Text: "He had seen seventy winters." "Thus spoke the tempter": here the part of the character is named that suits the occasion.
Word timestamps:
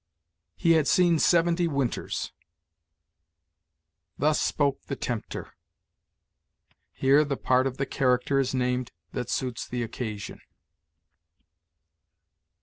"He 0.55 0.71
had 0.71 0.87
seen 0.87 1.19
seventy 1.19 1.67
winters." 1.67 2.33
"Thus 4.17 4.41
spoke 4.41 4.81
the 4.87 4.95
tempter": 4.95 5.53
here 6.91 7.23
the 7.23 7.37
part 7.37 7.67
of 7.67 7.77
the 7.77 7.85
character 7.85 8.39
is 8.39 8.55
named 8.55 8.91
that 9.11 9.29
suits 9.29 9.67
the 9.67 9.83
occasion. 9.83 10.41